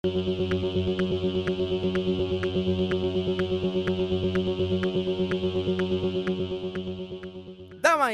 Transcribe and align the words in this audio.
Damas 0.00 0.14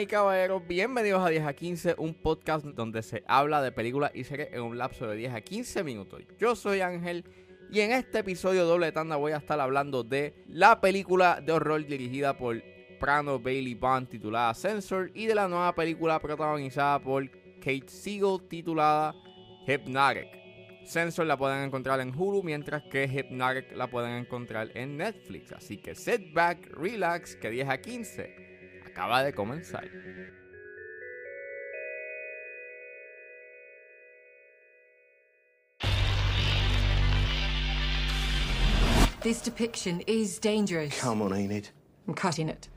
y 0.01 0.07
caballeros, 0.07 0.67
bienvenidos 0.67 1.23
a 1.23 1.29
10 1.29 1.45
a 1.45 1.53
15, 1.53 1.97
un 1.99 2.15
podcast 2.15 2.65
donde 2.65 3.03
se 3.03 3.23
habla 3.29 3.61
de 3.61 3.71
películas 3.71 4.13
y 4.15 4.25
series 4.25 4.49
en 4.55 4.63
un 4.63 4.79
lapso 4.79 5.07
de 5.07 5.17
10 5.17 5.35
a 5.35 5.43
15 5.43 5.85
minutos. 5.85 6.23
Yo 6.39 6.57
soy 6.57 6.81
Ángel 6.81 7.23
y 7.71 7.81
en 7.81 7.93
este 7.93 8.21
episodio 8.21 8.65
doble 8.65 8.91
tanda 8.91 9.17
voy 9.17 9.33
a 9.33 9.37
estar 9.37 9.61
hablando 9.61 10.03
de 10.03 10.43
la 10.49 10.81
película 10.81 11.43
de 11.43 11.53
horror 11.53 11.85
dirigida 11.85 12.39
por 12.39 12.63
Prano 12.99 13.39
Bailey 13.39 13.75
Bond 13.75 14.09
titulada 14.09 14.55
Censor 14.55 15.11
y 15.13 15.27
de 15.27 15.35
la 15.35 15.49
nueva 15.49 15.75
película 15.75 16.19
protagonizada 16.19 16.99
por 16.99 17.31
Kate 17.59 17.89
Siegel 17.89 18.41
titulada 18.49 19.15
Hypnotic. 19.67 20.44
Sensor 20.85 21.27
la 21.27 21.37
pueden 21.37 21.65
encontrar 21.65 22.01
en 22.01 22.15
Hulu, 22.15 22.43
mientras 22.43 22.83
que 22.83 23.07
Hypnotic 23.07 23.73
la 23.73 23.89
pueden 23.89 24.13
encontrar 24.13 24.71
en 24.75 24.97
Netflix. 24.97 25.53
Así 25.53 25.79
que 25.79 25.95
sit 25.95 26.33
back, 26.33 26.71
relax, 26.77 27.37
que 27.37 27.51
10 27.51 27.69
a 27.69 27.81
15 27.81 28.83
acaba 28.87 29.23
de 29.23 29.33
comenzar. 29.33 29.89
This 39.23 39.41
depiction 39.41 40.03
is 40.07 40.39
dangerous. 40.39 41.01
Come 41.01 41.23
on, 41.23 41.35
Enid. 41.35 41.69
I'm 42.07 42.15
cutting 42.15 42.51
it. 42.51 42.69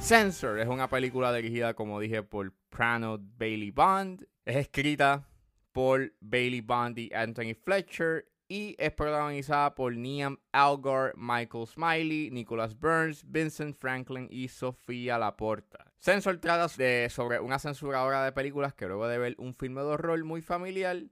Censor 0.00 0.60
es 0.60 0.68
una 0.68 0.88
película 0.88 1.32
dirigida, 1.32 1.74
como 1.74 1.98
dije, 1.98 2.22
por 2.22 2.52
Prano 2.70 3.18
Bailey 3.18 3.72
Bond. 3.72 4.24
Es 4.44 4.56
escrita 4.56 5.28
por 5.72 6.12
Bailey 6.20 6.60
Bond 6.60 6.98
y 6.98 7.10
Anthony 7.12 7.54
Fletcher 7.54 8.26
y 8.52 8.76
es 8.78 8.92
protagonizada 8.92 9.74
por 9.74 9.96
Niam 9.96 10.38
Algar, 10.52 11.14
Michael 11.16 11.66
Smiley, 11.66 12.30
Nicholas 12.30 12.78
Burns, 12.78 13.24
Vincent 13.26 13.74
Franklin 13.74 14.28
y 14.30 14.48
Sofía 14.48 15.16
Laporta. 15.16 15.90
Censor 15.98 16.36
trata 16.38 16.66
de, 16.76 17.08
sobre 17.08 17.40
una 17.40 17.58
censuradora 17.58 18.22
de 18.24 18.32
películas 18.32 18.74
que 18.74 18.86
luego 18.86 19.08
de 19.08 19.16
ver 19.16 19.36
un 19.38 19.54
filme 19.54 19.80
de 19.80 19.86
horror 19.86 20.22
muy 20.24 20.42
familiar 20.42 21.02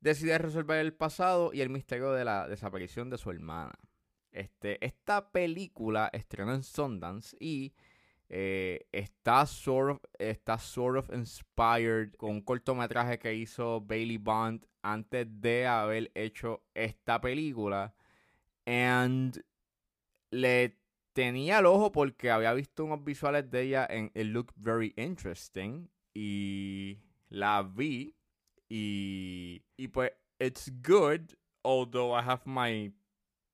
decide 0.00 0.36
resolver 0.36 0.80
el 0.80 0.92
pasado 0.92 1.52
y 1.52 1.60
el 1.60 1.70
misterio 1.70 2.12
de 2.12 2.24
la 2.24 2.48
desaparición 2.48 3.08
de 3.08 3.18
su 3.18 3.30
hermana. 3.30 3.78
Este, 4.32 4.84
esta 4.84 5.30
película 5.30 6.10
estrenó 6.12 6.54
en 6.54 6.64
Sundance 6.64 7.36
y 7.38 7.72
eh, 8.28 8.86
está, 8.92 9.46
sort 9.46 9.92
of, 9.92 9.98
está 10.18 10.58
sort 10.58 10.96
of 10.96 11.10
inspired 11.10 12.16
con 12.16 12.30
un 12.30 12.40
cortometraje 12.40 13.18
que 13.18 13.34
hizo 13.34 13.80
Bailey 13.80 14.18
Bond 14.18 14.66
antes 14.82 15.26
de 15.40 15.66
haber 15.66 16.10
hecho 16.14 16.62
esta 16.74 17.20
película. 17.20 17.94
And 18.66 19.44
le 20.30 20.78
tenía 21.12 21.58
el 21.58 21.66
ojo 21.66 21.92
porque 21.92 22.30
había 22.30 22.52
visto 22.54 22.84
unos 22.84 23.04
visuales 23.04 23.50
de 23.50 23.62
ella 23.62 23.86
en 23.88 24.10
It 24.14 24.26
Looked 24.26 24.54
Very 24.56 24.94
Interesting. 24.96 25.88
Y 26.14 26.98
la 27.28 27.62
vi. 27.62 28.14
Y, 28.68 29.62
y 29.76 29.88
pues, 29.88 30.12
it's 30.38 30.70
good. 30.82 31.34
Although 31.62 32.12
I 32.12 32.22
have 32.22 32.42
my 32.46 32.92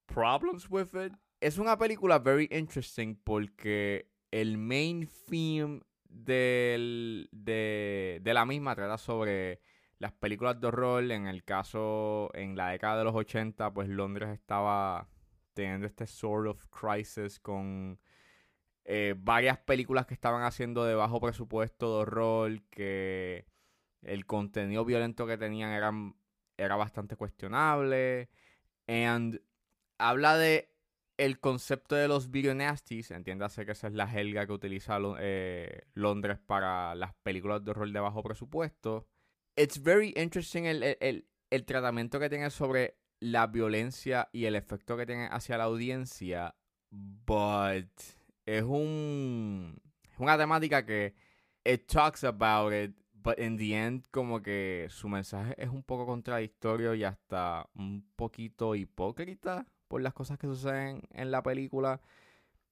problems 0.06 0.68
with 0.68 0.94
it. 0.94 1.12
Es 1.40 1.58
una 1.58 1.78
película 1.78 2.18
very 2.18 2.48
interesting 2.50 3.16
porque 3.24 4.09
el 4.30 4.58
main 4.58 5.08
theme 5.28 5.82
del, 6.08 7.28
de, 7.32 8.20
de, 8.22 8.34
la 8.34 8.44
misma 8.44 8.74
trata 8.74 8.98
sobre 8.98 9.60
las 9.98 10.12
películas 10.12 10.60
de 10.60 10.66
horror. 10.68 11.10
En 11.10 11.26
el 11.26 11.44
caso, 11.44 12.30
en 12.34 12.56
la 12.56 12.70
década 12.70 12.98
de 12.98 13.04
los 13.04 13.14
80, 13.14 13.72
pues 13.72 13.88
Londres 13.88 14.30
estaba 14.30 15.08
teniendo 15.54 15.86
este 15.86 16.06
sort 16.06 16.48
of 16.48 16.66
crisis 16.68 17.38
con 17.38 17.98
eh, 18.84 19.14
varias 19.16 19.58
películas 19.58 20.06
que 20.06 20.14
estaban 20.14 20.42
haciendo 20.42 20.84
de 20.84 20.94
bajo 20.94 21.20
presupuesto 21.20 21.94
de 21.94 22.02
horror, 22.02 22.62
que 22.70 23.46
el 24.02 24.26
contenido 24.26 24.84
violento 24.84 25.26
que 25.26 25.38
tenían 25.38 25.70
eran, 25.70 26.16
era 26.56 26.76
bastante 26.76 27.16
cuestionable. 27.16 28.30
And 28.88 29.40
habla 29.98 30.36
de 30.36 30.72
el 31.20 31.38
concepto 31.38 31.96
de 31.96 32.08
los 32.08 32.30
video 32.30 32.54
nasties, 32.54 33.10
entiéndase 33.10 33.66
que 33.66 33.72
esa 33.72 33.88
es 33.88 33.92
la 33.92 34.10
helga 34.10 34.46
que 34.46 34.54
utiliza 34.54 34.98
eh, 35.18 35.82
Londres 35.92 36.38
para 36.38 36.94
las 36.94 37.12
películas 37.22 37.62
de 37.62 37.72
horror 37.72 37.92
de 37.92 38.00
bajo 38.00 38.22
presupuesto. 38.22 39.06
It's 39.54 39.82
very 39.82 40.14
interesting 40.16 40.64
el, 40.64 40.82
el, 40.82 41.28
el, 41.50 41.64
tratamiento 41.66 42.18
que 42.18 42.30
tiene 42.30 42.48
sobre 42.48 42.96
la 43.18 43.48
violencia 43.48 44.30
y 44.32 44.46
el 44.46 44.54
efecto 44.54 44.96
que 44.96 45.04
tiene 45.04 45.28
hacia 45.30 45.58
la 45.58 45.64
audiencia, 45.64 46.56
but 46.90 47.90
es 48.46 48.62
un 48.62 49.78
es 50.10 50.18
una 50.18 50.38
temática 50.38 50.86
que 50.86 51.14
it 51.66 51.86
talks 51.86 52.24
about 52.24 52.72
it, 52.72 52.96
but 53.12 53.38
in 53.38 53.58
the 53.58 53.76
end 53.76 54.06
como 54.10 54.40
que 54.40 54.86
su 54.88 55.06
mensaje 55.10 55.54
es 55.58 55.68
un 55.68 55.82
poco 55.82 56.06
contradictorio 56.06 56.94
y 56.94 57.04
hasta 57.04 57.68
un 57.74 58.08
poquito 58.16 58.74
hipócrita 58.74 59.66
por 59.90 60.00
las 60.02 60.14
cosas 60.14 60.38
que 60.38 60.46
suceden 60.46 61.02
en 61.10 61.32
la 61.32 61.42
película. 61.42 62.00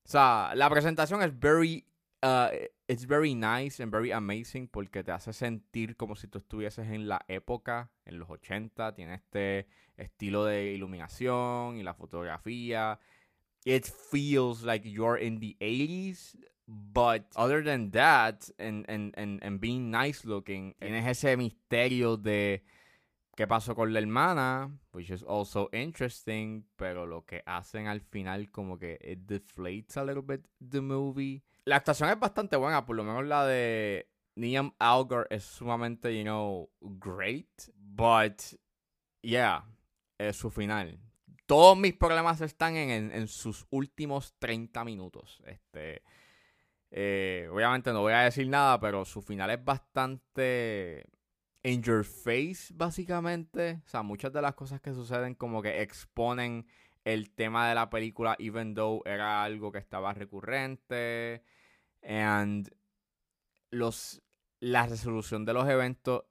O 0.05 0.09
sea, 0.09 0.53
la 0.55 0.71
presentación 0.71 1.21
es 1.21 1.37
very, 1.37 1.85
uh, 2.23 2.47
it's 2.87 3.05
very 3.05 3.35
nice 3.35 3.83
and 3.83 3.91
very 3.91 4.13
amazing 4.13 4.69
porque 4.69 5.03
te 5.03 5.11
hace 5.11 5.33
sentir 5.33 5.97
como 5.97 6.15
si 6.15 6.29
tú 6.29 6.39
estuvieses 6.39 6.87
en 6.87 7.09
la 7.09 7.25
época, 7.27 7.91
en 8.05 8.21
los 8.21 8.31
80. 8.31 8.95
Tiene 8.95 9.15
este 9.17 9.67
estilo 9.97 10.45
de 10.45 10.73
iluminación 10.73 11.77
y 11.77 11.83
la 11.83 11.93
fotografía. 11.93 13.01
It 13.65 13.85
feels 13.85 14.63
like 14.63 14.89
you're 14.89 15.21
in 15.21 15.41
the 15.41 15.57
80s. 15.61 16.39
But 16.69 17.25
other 17.35 17.65
than 17.65 17.91
that, 17.93 18.49
and, 18.59 18.85
and, 18.89 19.13
and, 19.17 19.43
and 19.43 19.59
being 19.59 19.91
nice 19.91 20.25
looking, 20.25 20.77
tienes 20.79 21.07
ese 21.07 21.37
misterio 21.37 22.17
de 22.17 22.63
qué 23.39 23.47
pasó 23.47 23.77
con 23.77 23.93
la 23.93 24.01
hermana, 24.01 24.69
which 24.93 25.11
is 25.11 25.23
also 25.23 25.71
interesting, 25.73 26.67
pero 26.75 27.07
lo 27.07 27.25
que 27.25 27.41
hacen 27.47 27.87
al 27.87 28.01
final 28.01 28.51
como 28.51 28.77
que 28.77 28.99
deflates 29.17 29.97
a 29.97 30.05
little 30.05 30.23
bit 30.23 30.45
the 30.59 30.81
movie. 30.81 31.45
La 31.65 31.77
actuación 31.77 32.11
es 32.11 32.19
bastante 32.19 32.57
buena, 32.57 32.85
por 32.85 32.97
lo 32.97 33.05
menos 33.05 33.25
la 33.27 33.47
de 33.47 34.11
Niam 34.35 34.75
Algar 34.81 35.29
es 35.31 35.45
sumamente, 35.45 36.19
you 36.19 36.25
know, 36.25 36.69
great, 36.81 37.47
but 37.77 38.43
yeah, 39.23 39.65
es 40.19 40.37
su 40.37 40.51
final. 40.51 40.99
Todos 41.47 41.79
mis 41.79 41.95
problemas 41.95 42.41
están 42.41 42.75
en, 42.75 43.13
en, 43.13 43.29
sus 43.29 43.69
últimos 43.71 44.35
30 44.41 44.85
minutos. 44.85 45.41
Este, 45.47 46.03
eh, 46.91 47.49
obviamente 47.53 47.93
no 47.93 48.01
voy 48.01 48.15
a 48.15 48.23
decir 48.23 48.49
nada, 48.49 48.81
pero 48.81 49.05
su 49.05 49.23
final 49.23 49.49
es 49.51 49.65
bastante 49.65 51.07
in 51.63 51.83
your 51.83 52.05
face, 52.05 52.73
básicamente. 52.75 53.83
O 53.87 53.89
sea, 53.89 54.03
muchas 54.03 54.33
de 54.33 54.43
las 54.43 54.55
cosas 54.55 54.81
que 54.81 54.95
suceden 54.95 55.35
como 55.35 55.63
que 55.63 55.83
exponen 55.83 56.67
el 57.05 57.31
tema 57.31 57.69
de 57.69 57.75
la 57.75 57.91
película, 57.91 58.37
even 58.39 58.75
though 58.75 59.03
era 59.07 59.43
algo 59.43 59.73
que 59.73 59.79
estaba 59.79 60.13
recurrente. 60.15 61.43
And 62.03 62.69
los, 63.71 64.23
la 64.61 64.87
resolución 64.87 65.45
de 65.45 65.55
los 65.55 65.69
eventos, 65.69 66.25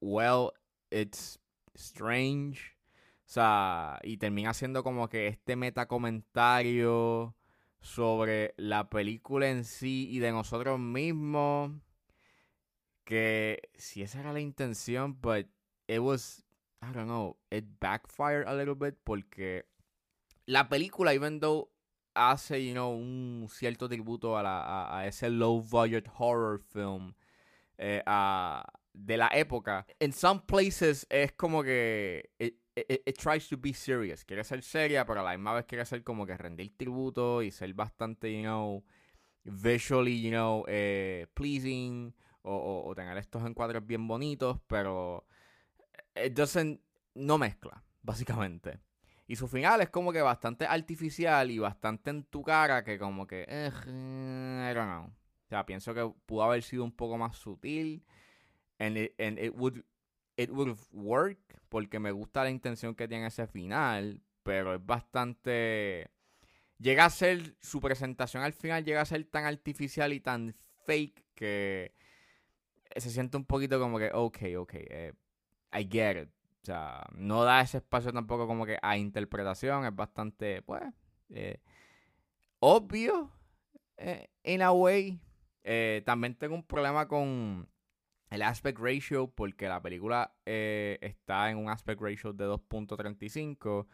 well, 0.00 0.50
it's 0.90 1.40
strange. 1.74 2.74
O 3.26 3.32
sea, 3.34 3.98
y 4.02 4.18
termina 4.18 4.54
siendo 4.54 4.84
como 4.84 5.08
que 5.08 5.26
este 5.28 5.56
metacomentario 5.56 7.34
sobre 7.80 8.54
la 8.56 8.88
película 8.88 9.48
en 9.48 9.64
sí 9.64 10.08
y 10.10 10.18
de 10.18 10.32
nosotros 10.32 10.78
mismos 10.78 11.72
que 13.04 13.70
si 13.76 14.02
esa 14.02 14.20
era 14.20 14.32
la 14.32 14.40
intención, 14.40 15.16
but 15.20 15.46
it 15.86 16.00
was, 16.00 16.44
I 16.82 16.92
don't 16.92 17.06
know, 17.06 17.36
it 17.50 17.64
backfired 17.80 18.46
a 18.46 18.54
little 18.54 18.74
bit 18.74 18.96
porque 19.04 19.64
la 20.46 20.68
película, 20.68 21.14
even 21.14 21.40
though 21.40 21.70
hace, 22.14 22.64
you 22.64 22.72
know, 22.72 22.90
un 22.90 23.48
cierto 23.50 23.88
tributo 23.88 24.38
a, 24.38 24.42
la, 24.42 24.98
a, 24.98 25.06
ese 25.06 25.30
low 25.30 25.60
budget 25.60 26.06
horror 26.18 26.58
film 26.58 27.14
eh, 27.78 28.02
de 28.92 29.16
la 29.16 29.28
época, 29.34 29.86
en 30.00 30.12
some 30.12 30.42
places 30.46 31.06
es 31.10 31.32
como 31.32 31.62
que 31.62 32.30
it, 32.38 32.56
it, 32.76 33.18
tries 33.18 33.48
to 33.48 33.56
be 33.56 33.72
serious, 33.72 34.24
quiere 34.24 34.44
ser 34.44 34.62
seria, 34.62 35.04
pero 35.04 35.20
a 35.20 35.24
la 35.24 35.32
misma 35.32 35.54
vez 35.54 35.66
quiere 35.66 35.84
ser 35.84 36.02
como 36.02 36.26
que 36.26 36.36
rendir 36.36 36.76
tributo 36.76 37.42
y 37.42 37.50
ser 37.50 37.72
bastante, 37.74 38.32
you 38.32 38.42
know, 38.42 38.84
visually, 39.44 40.20
you 40.20 40.30
know, 40.30 40.64
eh, 40.68 41.26
pleasing 41.34 42.14
o, 42.44 42.92
tener 42.94 43.16
estos 43.18 43.44
encuadres 43.46 43.86
bien 43.86 44.06
bonitos, 44.06 44.60
pero 44.66 45.26
it 46.14 46.32
doesn't, 46.34 46.80
no 47.14 47.38
mezcla, 47.38 47.82
básicamente. 48.02 48.80
Y 49.26 49.36
su 49.36 49.48
final 49.48 49.80
es 49.80 49.88
como 49.88 50.12
que 50.12 50.20
bastante 50.20 50.66
artificial 50.66 51.50
y 51.50 51.58
bastante 51.58 52.10
en 52.10 52.24
tu 52.24 52.42
cara 52.42 52.84
que 52.84 52.98
como 52.98 53.26
que, 53.26 53.46
I 53.48 54.74
don't 54.74 54.90
know. 54.90 55.04
O 55.06 55.48
sea, 55.48 55.64
pienso 55.64 55.94
que 55.94 56.12
pudo 56.26 56.42
haber 56.42 56.62
sido 56.62 56.84
un 56.84 56.92
poco 56.92 57.16
más 57.16 57.36
sutil. 57.36 58.04
And 58.78 58.98
it, 58.98 59.20
and 59.20 59.38
it 59.38 59.54
would 59.54 59.84
it 60.36 60.50
would 60.50 60.76
work 60.92 61.38
porque 61.68 61.98
me 61.98 62.10
gusta 62.10 62.44
la 62.44 62.50
intención 62.50 62.94
que 62.94 63.08
tiene 63.08 63.28
ese 63.28 63.46
final, 63.46 64.20
pero 64.42 64.74
es 64.74 64.84
bastante 64.84 66.10
llega 66.78 67.04
a 67.04 67.10
ser 67.10 67.56
su 67.60 67.80
presentación 67.80 68.42
al 68.42 68.52
final 68.52 68.84
llega 68.84 69.00
a 69.00 69.06
ser 69.06 69.24
tan 69.24 69.44
artificial 69.44 70.12
y 70.12 70.20
tan 70.20 70.56
fake 70.86 71.24
que 71.34 71.94
se 72.96 73.10
siente 73.10 73.36
un 73.36 73.44
poquito 73.44 73.78
como 73.80 73.98
que 73.98 74.10
ok, 74.12 74.38
ok, 74.58 74.74
eh, 74.74 75.12
I 75.72 75.88
get 75.90 76.22
it. 76.22 76.28
O 76.62 76.66
sea, 76.66 77.04
no 77.14 77.44
da 77.44 77.60
ese 77.60 77.78
espacio 77.78 78.12
tampoco 78.12 78.46
como 78.46 78.64
que 78.64 78.78
a 78.80 78.96
interpretación, 78.96 79.84
es 79.84 79.94
bastante, 79.94 80.62
pues, 80.62 80.82
eh, 81.30 81.60
obvio, 82.58 83.30
eh, 83.98 84.28
in 84.44 84.62
a 84.62 84.72
way. 84.72 85.20
Eh, 85.62 86.02
también 86.06 86.34
tengo 86.36 86.54
un 86.54 86.62
problema 86.62 87.06
con 87.08 87.68
el 88.30 88.42
aspect 88.42 88.78
ratio 88.78 89.28
porque 89.28 89.68
la 89.68 89.80
película 89.82 90.34
eh, 90.44 90.98
está 91.00 91.50
en 91.50 91.58
un 91.58 91.68
aspect 91.68 92.00
ratio 92.00 92.32
de 92.32 92.46
2.35, 92.46 93.86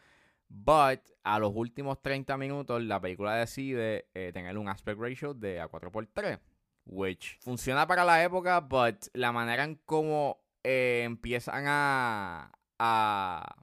but 0.47 1.01
a 1.23 1.39
los 1.39 1.51
últimos 1.53 2.01
30 2.01 2.37
minutos 2.37 2.81
la 2.83 2.99
película 2.99 3.35
decide 3.35 4.07
eh, 4.13 4.31
tener 4.33 4.57
un 4.57 4.67
aspect 4.67 4.99
ratio 4.99 5.33
de 5.33 5.61
A4x3, 5.61 6.39
which 6.85 7.37
funciona 7.41 7.87
para 7.87 8.05
la 8.05 8.23
época, 8.23 8.59
but 8.61 9.07
la 9.13 9.31
manera 9.31 9.63
en 9.63 9.75
cómo 9.85 10.41
eh, 10.63 11.03
empiezan 11.05 11.65
a, 11.67 12.51
a 12.79 13.55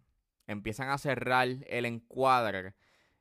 empiezan 0.47 0.89
a 0.91 0.99
cerrar 0.99 1.49
el 1.67 1.85
encuadre 1.85 2.75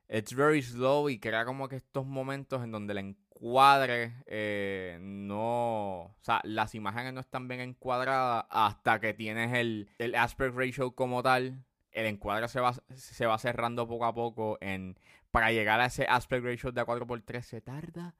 it's 0.08 0.34
very 0.34 0.62
slow 0.62 1.08
y 1.08 1.18
crea 1.18 1.44
como 1.44 1.68
que 1.68 1.76
estos 1.76 2.06
momentos 2.06 2.62
en 2.64 2.70
donde 2.72 2.92
el 2.92 2.98
encuadre 2.98 4.14
eh, 4.26 4.98
no. 5.00 6.02
O 6.02 6.16
sea, 6.20 6.40
las 6.44 6.74
imágenes 6.74 7.12
no 7.12 7.20
están 7.20 7.48
bien 7.48 7.60
encuadradas 7.60 8.46
hasta 8.50 9.00
que 9.00 9.14
tienes 9.14 9.52
el, 9.54 9.90
el 9.98 10.14
aspect 10.14 10.56
ratio 10.56 10.92
como 10.92 11.22
tal. 11.22 11.64
El 11.92 12.06
encuadre 12.06 12.48
se 12.48 12.60
va, 12.60 12.74
se 12.94 13.26
va 13.26 13.38
cerrando 13.38 13.86
poco 13.86 14.06
a 14.06 14.14
poco. 14.14 14.58
En, 14.60 14.98
para 15.30 15.52
llegar 15.52 15.80
a 15.80 15.86
ese 15.86 16.06
aspect 16.06 16.44
ratio 16.44 16.72
de 16.72 16.82
4x3 16.82 17.42
se 17.42 17.60
tarda. 17.60 18.14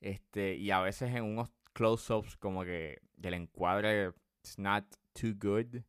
Este, 0.00 0.56
y 0.56 0.70
a 0.70 0.80
veces 0.80 1.14
en 1.14 1.24
unos 1.24 1.50
close-ups, 1.72 2.36
como 2.36 2.64
que 2.64 3.00
el 3.22 3.34
encuadre 3.34 4.12
it's 4.42 4.58
not 4.58 4.84
too 5.12 5.34
good. 5.38 5.82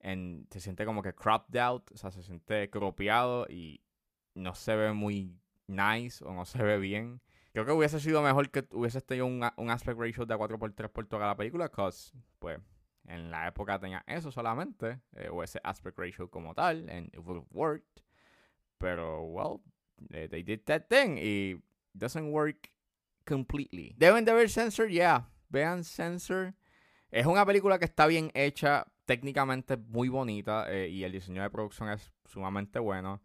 En, 0.00 0.46
se 0.50 0.60
siente 0.60 0.84
como 0.84 1.02
que 1.02 1.14
cropped 1.14 1.58
out, 1.58 1.90
o 1.92 1.96
sea, 1.96 2.10
se 2.10 2.22
siente 2.22 2.70
cropeado 2.70 3.46
y 3.48 3.82
no 4.34 4.54
se 4.54 4.76
ve 4.76 4.92
muy 4.92 5.36
nice 5.66 6.24
o 6.24 6.32
no 6.32 6.44
se 6.44 6.62
ve 6.62 6.78
bien. 6.78 7.20
Creo 7.52 7.64
que 7.64 7.72
hubiese 7.72 7.98
sido 7.98 8.22
mejor 8.22 8.50
que 8.50 8.66
hubiese 8.70 9.00
tenido 9.00 9.26
un, 9.26 9.44
un 9.56 9.70
aspect 9.70 9.98
ratio 9.98 10.26
de 10.26 10.36
4x3 10.36 10.88
por 10.90 11.06
toda 11.06 11.26
la 11.26 11.36
película, 11.36 11.68
cause, 11.68 12.12
pues, 12.38 12.60
en 13.06 13.30
la 13.30 13.48
época 13.48 13.78
tenía 13.80 14.04
eso 14.06 14.30
solamente, 14.30 15.00
eh, 15.16 15.28
o 15.30 15.42
ese 15.42 15.60
aspect 15.64 15.98
ratio 15.98 16.30
como 16.30 16.54
tal, 16.54 16.88
and 16.90 17.08
it 17.08 17.18
would 17.18 17.38
have 17.38 17.48
worked. 17.50 18.02
Pero, 18.78 19.24
well, 19.24 19.60
eh, 20.10 20.28
they 20.28 20.42
did 20.42 20.60
that 20.66 20.88
thing 20.88 21.18
y 21.18 21.60
doesn't 21.94 22.30
work 22.30 22.70
completely. 23.28 23.94
Deben 23.96 24.24
de 24.24 24.32
ver 24.32 24.48
Sensor, 24.48 24.88
yeah. 24.88 25.28
Vean 25.48 25.84
Sensor. 25.84 26.54
Es 27.10 27.26
una 27.26 27.44
película 27.44 27.78
que 27.78 27.84
está 27.84 28.06
bien 28.06 28.30
hecha, 28.34 28.86
técnicamente 29.04 29.76
muy 29.76 30.08
bonita 30.08 30.66
eh, 30.70 30.88
y 30.88 31.04
el 31.04 31.12
diseño 31.12 31.42
de 31.42 31.50
producción 31.50 31.90
es 31.90 32.12
sumamente 32.24 32.78
bueno. 32.78 33.22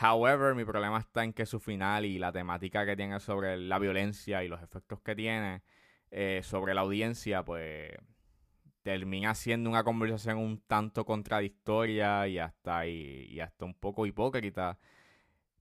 However, 0.00 0.54
mi 0.54 0.64
problema 0.64 0.98
está 0.98 1.24
en 1.24 1.32
que 1.32 1.46
su 1.46 1.60
final 1.60 2.06
y 2.06 2.18
la 2.18 2.32
temática 2.32 2.86
que 2.86 2.96
tiene 2.96 3.20
sobre 3.20 3.56
la 3.56 3.78
violencia 3.78 4.42
y 4.42 4.48
los 4.48 4.62
efectos 4.62 5.00
que 5.00 5.14
tiene 5.14 5.62
eh, 6.10 6.40
sobre 6.42 6.74
la 6.74 6.80
audiencia, 6.80 7.44
pues 7.44 7.90
termina 8.82 9.34
siendo 9.34 9.68
una 9.68 9.84
conversación 9.84 10.38
un 10.38 10.60
tanto 10.66 11.04
contradictoria 11.04 12.26
y 12.26 12.38
hasta, 12.38 12.86
y 12.86 13.38
hasta 13.40 13.64
un 13.64 13.74
poco 13.74 14.06
hipócrita. 14.06 14.78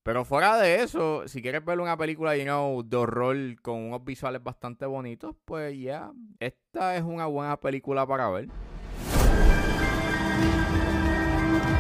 Pero 0.04 0.24
fuera 0.26 0.58
de 0.58 0.82
eso, 0.82 1.28
si 1.28 1.42
quieres 1.42 1.64
ver 1.64 1.80
una 1.80 1.98
película 1.98 2.36
you 2.38 2.44
know, 2.44 2.84
de 2.84 2.98
horror 2.98 3.36
con 3.62 3.76
unos 3.76 4.04
visuales 4.04 4.42
bastante 4.42 4.86
bonitos, 4.86 5.36
pues 5.46 5.78
ya, 5.78 6.12
esta 6.40 6.96
es 6.96 7.04
una 7.04 7.26
buena 7.26 7.58
película 7.58 8.08
para 8.08 8.30
ver. 8.30 8.48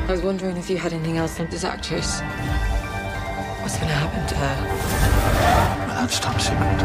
I 0.07 0.11
was 0.11 0.23
wondering 0.23 0.57
if 0.57 0.69
you 0.69 0.77
had 0.77 0.91
anything 0.91 1.17
else 1.17 1.39
on 1.39 1.47
this 1.49 1.63
actress. 1.63 2.21
What's 3.61 3.77
gonna 3.77 3.93
happen 3.93 4.25
to 4.25 4.35
her? 4.35 4.55
Well, 5.87 5.95
that's 5.95 6.19
top 6.19 6.39
secret. 6.41 6.79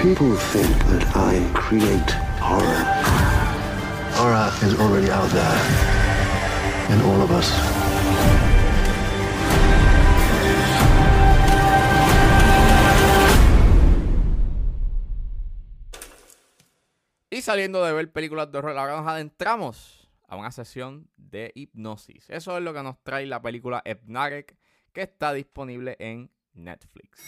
People 0.00 0.36
think 0.36 0.68
that 0.90 1.16
I 1.16 1.42
create 1.54 2.10
horror. 2.38 2.84
Horror 4.14 4.52
is 4.62 4.78
already 4.78 5.10
out 5.10 5.28
there. 5.30 5.58
In 6.94 7.00
all 7.02 7.20
of 7.20 7.32
us. 7.32 8.53
Saliendo 17.44 17.84
de 17.84 17.92
ver 17.92 18.10
películas 18.10 18.50
de 18.50 18.56
horror, 18.56 18.78
ahora 18.78 18.96
nos 18.96 19.06
adentramos 19.06 20.10
a 20.26 20.36
una 20.36 20.50
sesión 20.50 21.10
de 21.18 21.52
hipnosis. 21.54 22.30
Eso 22.30 22.56
es 22.56 22.62
lo 22.62 22.72
que 22.72 22.82
nos 22.82 23.02
trae 23.02 23.26
la 23.26 23.42
película 23.42 23.82
Hypnotic, 23.84 24.56
que 24.94 25.02
está 25.02 25.34
disponible 25.34 25.94
en 25.98 26.30
Netflix. 26.54 27.20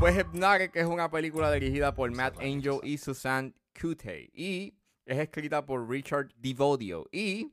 Pues 0.00 0.16
Hypnotic 0.16 0.74
es 0.74 0.86
una 0.86 1.10
película 1.10 1.52
dirigida 1.52 1.94
por 1.94 2.10
Matt 2.10 2.38
Angel 2.40 2.80
y 2.82 2.96
Susan 2.96 3.54
Kute 3.78 4.30
y 4.32 4.74
es 5.06 5.18
escrita 5.18 5.64
por 5.64 5.88
Richard 5.88 6.32
Devodio 6.36 7.08
y 7.12 7.52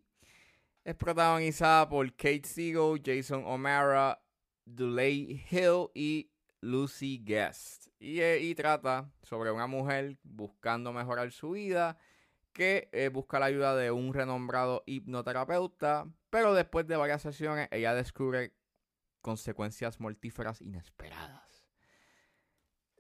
es 0.84 0.96
protagonizada 0.96 1.88
por 1.90 2.10
Kate 2.16 2.44
Siegel, 2.46 3.02
Jason 3.04 3.44
O'Mara, 3.46 4.22
Duley 4.66 5.44
Hill 5.50 5.90
y 5.94 6.32
Lucy 6.62 7.22
Guest. 7.24 7.88
Y, 8.00 8.22
eh, 8.22 8.54
trata 8.56 9.12
sobre 9.22 9.52
una 9.52 9.68
mujer 9.68 10.18
buscando 10.24 10.94
mejorar 10.94 11.32
su 11.32 11.52
vida 11.52 11.98
que 12.54 12.90
eh, 12.92 13.10
busca 13.10 13.40
la 13.40 13.48
ayuda 13.48 13.76
de 13.76 13.92
un 13.92 14.14
renombrado 14.14 14.84
hipnoterapeuta, 14.86 16.08
pero 16.30 16.54
después 16.54 16.88
de 16.88 16.98
varias 16.98 17.22
sesiones 17.22 17.68
ella 17.72 17.94
descubre 17.94 18.54
consecuencias 19.22 20.00
mortíferas 20.00 20.62
inesperadas. 20.62 21.66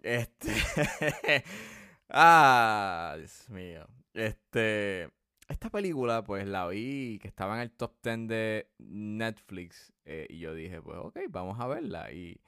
Este. 0.02 0.54
ah, 2.10 3.16
Dios 3.18 3.50
mío. 3.50 3.88
Este. 4.14 5.10
Esta 5.48 5.72
película, 5.72 6.24
pues 6.24 6.48
la 6.48 6.68
vi 6.68 7.18
que 7.20 7.28
estaba 7.28 7.56
en 7.56 7.62
el 7.62 7.72
top 7.72 7.94
10 8.04 8.28
de 8.28 8.70
Netflix. 8.78 9.92
eh, 10.06 10.28
y 10.30 10.38
yo 10.40 10.54
dije, 10.54 10.80
pues 10.80 10.98
ok, 11.00 11.18
vamos 11.30 11.60
a 11.60 11.66
verla. 11.66 12.12
Y 12.12 12.40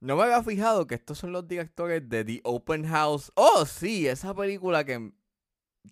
no 0.00 0.16
me 0.16 0.24
había 0.24 0.42
fijado 0.42 0.88
que 0.88 0.96
estos 0.96 1.18
son 1.18 1.30
los 1.30 1.46
directores 1.46 2.08
de 2.08 2.24
The 2.24 2.40
Open 2.42 2.84
House. 2.88 3.30
Oh, 3.36 3.64
sí, 3.64 4.08
esa 4.08 4.34
película 4.34 4.84
que, 4.84 5.12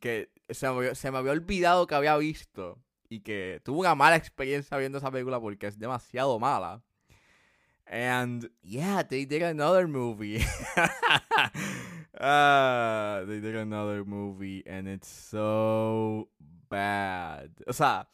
que 0.00 0.32
se, 0.48 0.68
me, 0.72 0.94
se 0.96 1.12
me 1.12 1.18
había 1.18 1.30
olvidado 1.32 1.86
que 1.86 1.94
había 1.94 2.16
visto. 2.16 2.82
Y 3.08 3.20
que 3.20 3.60
tuve 3.64 3.78
una 3.80 3.94
mala 3.94 4.16
experiencia 4.16 4.76
viendo 4.76 4.98
esa 4.98 5.10
película 5.12 5.40
porque 5.40 5.68
es 5.68 5.78
demasiado 5.78 6.38
mala. 6.40 6.82
And 7.86 8.50
yeah, 8.62 9.04
they 9.06 9.24
did 9.24 9.42
another 9.42 9.86
movie. 9.86 10.44
Ah, 12.22 13.22
they 13.26 13.40
did 13.40 13.56
another 13.56 14.04
movie 14.04 14.62
and 14.66 14.86
it's 14.86 15.08
so 15.08 16.28
bad. 16.68 17.50
O 17.66 17.72
sea, 17.72 18.08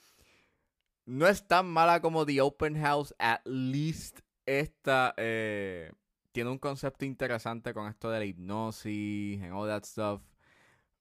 no 1.06 1.26
es 1.26 1.42
tan 1.42 1.66
mala 1.66 2.00
como 2.00 2.24
The 2.24 2.40
Open 2.40 2.76
House. 2.76 3.12
At 3.18 3.40
least 3.46 4.20
esta 4.46 5.12
eh, 5.16 5.90
tiene 6.30 6.50
un 6.50 6.58
concepto 6.58 7.04
interesante 7.04 7.74
con 7.74 7.88
esto 7.88 8.08
de 8.10 8.20
la 8.20 8.24
hipnosis 8.26 9.42
and 9.42 9.52
all 9.52 9.66
that 9.66 9.84
stuff. 9.84 10.20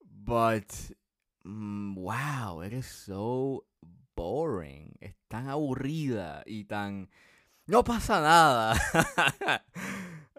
But 0.01 0.74
mm, 1.43 1.95
wow, 1.95 2.62
it 2.62 2.74
is 2.74 2.88
so 2.88 3.65
boring. 4.15 4.97
Es 5.00 5.15
tan 5.27 5.47
aburrida 5.47 6.41
y 6.47 6.63
tan 6.63 7.09
no 7.67 7.83
pasa 7.83 8.19
nada. 8.19 8.74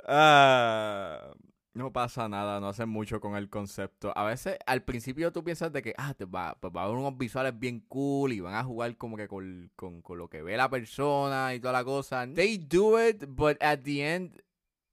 Ah, 0.08 1.32
no 1.76 1.92
pasa 1.92 2.28
nada, 2.28 2.58
no 2.58 2.68
hacen 2.68 2.88
mucho 2.88 3.20
con 3.20 3.36
el 3.36 3.50
concepto. 3.50 4.12
A 4.16 4.24
veces, 4.24 4.58
al 4.66 4.82
principio 4.82 5.30
tú 5.32 5.44
piensas 5.44 5.72
de 5.72 5.82
que, 5.82 5.94
ah, 5.98 6.14
te 6.14 6.24
va, 6.24 6.56
pues 6.58 6.72
va 6.74 6.82
a 6.82 6.84
haber 6.86 6.96
unos 6.96 7.18
visuales 7.18 7.58
bien 7.58 7.80
cool 7.80 8.32
y 8.32 8.40
van 8.40 8.54
a 8.54 8.64
jugar 8.64 8.96
como 8.96 9.16
que 9.16 9.28
con, 9.28 9.70
con, 9.76 10.00
con 10.02 10.18
lo 10.18 10.28
que 10.28 10.42
ve 10.42 10.56
la 10.56 10.70
persona 10.70 11.54
y 11.54 11.60
toda 11.60 11.74
la 11.74 11.84
cosa. 11.84 12.26
They 12.26 12.58
do 12.58 12.98
it, 13.06 13.24
but 13.28 13.62
at 13.62 13.80
the 13.80 14.14
end 14.14 14.42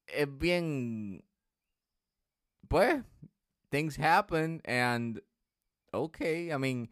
es 0.08 0.28
bien... 0.38 1.24
Pues, 2.68 3.04
things 3.70 3.98
happen 3.98 4.62
and... 4.66 5.24
Okay, 5.92 6.52
I 6.52 6.58
mean... 6.58 6.90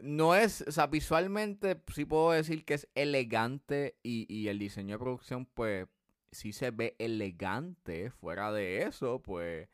no 0.00 0.34
es, 0.34 0.62
o 0.66 0.72
sea, 0.72 0.86
visualmente 0.86 1.80
sí 1.92 2.04
puedo 2.04 2.32
decir 2.32 2.64
que 2.64 2.74
es 2.74 2.88
elegante 2.94 3.96
y, 4.02 4.32
y 4.32 4.48
el 4.48 4.58
diseño 4.58 4.94
de 4.94 4.98
producción, 4.98 5.46
pues, 5.46 5.86
sí 6.34 6.52
se 6.52 6.70
ve 6.70 6.96
elegante. 6.98 8.10
Fuera 8.10 8.52
de 8.52 8.82
eso, 8.82 9.22
pues, 9.22 9.68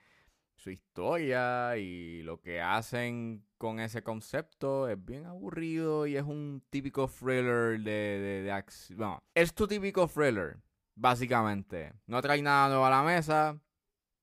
su 0.57 0.71
historia 0.71 1.77
y 1.77 2.23
lo 2.23 2.41
que 2.41 2.61
hacen 2.61 3.45
con 3.59 3.81
ese 3.81 4.03
concepto 4.03 4.89
es 4.89 5.03
bien 5.05 5.27
aburrido 5.27 6.07
y 6.07 6.17
es 6.17 6.23
un 6.23 6.63
típico 6.71 7.09
thriller 7.09 7.81
de, 7.81 8.43
de, 8.45 8.53
acción. 8.53 8.99
Bueno, 8.99 9.23
es 9.35 9.55
tu 9.55 9.67
típico 9.67 10.07
thriller, 10.07 10.59
básicamente. 10.95 11.93
No 12.07 12.21
trae 12.23 12.43
nada 12.43 12.69
nuevo 12.69 12.87
a 12.87 12.91
la 12.91 13.03
mesa. 13.03 13.61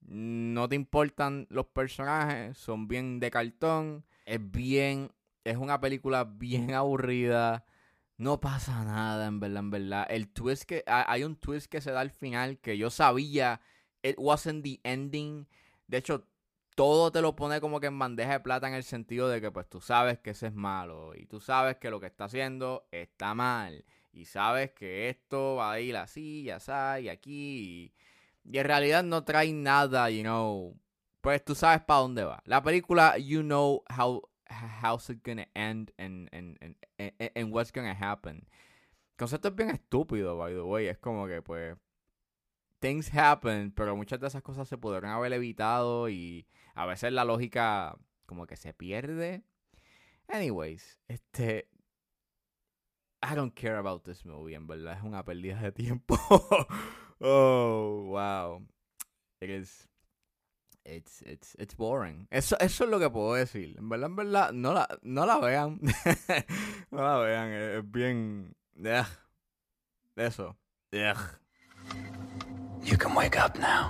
No 0.02 0.70
te 0.70 0.76
importan 0.76 1.48
los 1.50 1.66
personajes, 1.68 2.58
son 2.58 2.88
bien 2.88 3.20
de 3.20 3.32
cartón. 3.32 4.06
Es 4.26 4.40
bien 4.52 5.12
es 5.48 5.58
una 5.58 5.80
película 5.80 6.24
bien 6.26 6.74
aburrida. 6.74 7.66
No 8.18 8.40
pasa 8.40 8.84
nada, 8.84 9.28
en 9.28 9.40
verdad, 9.40 9.60
en 9.60 9.70
verdad. 9.70 10.08
El 10.10 10.28
twist 10.30 10.64
que. 10.64 10.84
Hay 10.88 11.24
un 11.24 11.36
twist 11.36 11.68
que 11.72 11.82
se 11.82 11.92
da 11.92 12.02
al 12.02 12.12
final 12.12 12.60
que 12.60 12.78
yo 12.78 12.90
sabía. 12.90 13.62
It 14.02 14.16
wasn't 14.18 14.64
the 14.64 14.80
ending. 14.84 15.48
De 15.88 15.98
hecho, 15.98 16.28
todo 16.76 17.12
te 17.12 17.22
lo 17.22 17.36
pone 17.36 17.62
como 17.62 17.80
que 17.80 17.88
en 17.88 18.00
bandeja 18.00 18.34
de 18.34 18.40
plata 18.40 18.68
en 18.68 18.74
el 18.74 18.84
sentido 18.84 19.30
de 19.30 19.40
que, 19.42 19.52
pues, 19.52 19.70
tú 19.70 19.82
sabes 19.82 20.20
que 20.20 20.32
ese 20.32 20.48
es 20.48 20.54
malo. 20.54 21.14
Y 21.16 21.28
tú 21.28 21.40
sabes 21.40 21.78
que 21.78 21.92
lo 21.92 22.00
que 22.00 22.08
está 22.08 22.26
haciendo 22.26 22.88
está 22.92 23.36
mal. 23.36 23.86
Y 24.12 24.26
sabes 24.26 24.72
que 24.72 25.10
esto 25.10 25.56
va 25.56 25.74
a 25.74 25.80
ir 25.80 25.96
así, 25.96 26.42
y 26.42 26.50
así, 26.50 26.72
y 27.04 27.10
aquí. 27.10 27.94
Y, 28.44 28.52
y 28.52 28.58
en 28.58 28.66
realidad 28.66 29.04
no 29.04 29.24
trae 29.24 29.54
nada, 29.54 30.10
you 30.10 30.24
know. 30.24 30.76
Pues 31.22 31.44
tú 31.46 31.54
sabes 31.56 31.82
para 31.84 32.00
dónde 32.02 32.24
va. 32.24 32.42
La 32.46 32.64
película, 32.64 33.18
you 33.18 33.42
know 33.42 33.84
how 33.96 34.22
how's 34.50 35.10
it 35.10 35.24
gonna 35.24 35.48
end 35.56 35.92
and, 35.98 36.30
and, 36.32 36.58
and, 36.62 37.14
and, 37.36 37.52
what's 37.52 37.72
gonna 37.72 37.94
happen. 37.94 38.48
Concepto 39.18 39.50
es 39.50 39.56
bien 39.56 39.70
estúpido, 39.70 40.38
by 40.38 40.54
the 40.54 40.64
way. 40.64 40.88
Es 40.88 40.98
como 40.98 41.28
que, 41.28 41.42
pues, 41.42 41.76
things 42.80 43.10
happen, 43.14 43.72
pero 43.72 43.96
muchas 43.96 44.20
de 44.20 44.28
esas 44.28 44.44
cosas 44.44 44.68
se 44.68 44.78
pudieron 44.78 45.10
haber 45.10 45.34
evitado 45.34 46.10
y 46.10 46.48
a 46.76 46.86
veces 46.86 47.12
la 47.12 47.26
lógica 47.26 47.98
como 48.26 48.46
que 48.46 48.56
se 48.56 48.74
pierde. 48.74 49.44
Anyways, 50.28 51.00
este... 51.08 51.70
I 53.24 53.34
don't 53.34 53.56
care 53.56 53.78
about 53.78 54.04
this 54.04 54.26
movie, 54.26 54.54
en 54.54 54.68
verdad. 54.68 54.98
Es 54.98 55.04
una 55.04 55.26
pérdida 55.26 55.60
de 55.60 55.72
tiempo. 55.72 56.16
oh, 57.20 58.04
wow. 58.12 58.62
It 59.42 59.50
is 59.50 59.90
it's, 60.88 61.22
it's, 61.22 61.56
it's 61.60 61.76
boring. 61.76 62.28
Eso, 62.32 62.56
eso 62.60 62.86
es 62.86 62.90
lo 62.90 63.00
que 63.00 63.10
puedo 63.10 63.34
decir. 63.34 63.76
En 63.78 63.90
verdad, 63.90 64.10
en 64.10 64.16
verdad, 64.16 64.52
no 64.54 64.74
la, 64.74 64.88
no 65.04 65.26
la 65.26 65.40
vean. 65.40 65.80
no 66.92 67.02
la 67.02 67.18
vean. 67.18 67.52
Es, 67.52 67.92
bien. 67.92 68.56
Ugh. 68.80 69.06
Eso. 70.16 70.56
Ugh. 70.94 71.18
You 72.84 72.98
can 72.98 73.14
wake 73.14 73.38
up 73.38 73.58
now. 73.60 73.90